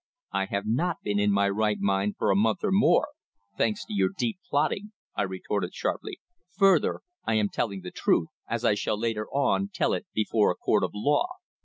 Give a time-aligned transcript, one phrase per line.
[0.31, 3.09] "I have not been in my right mind for a month or more
[3.55, 6.19] thanks to your deep plotting," I retorted sharply.
[6.57, 10.55] "Further, I am telling the truth as I shall later on tell it before a
[10.55, 11.27] court of law.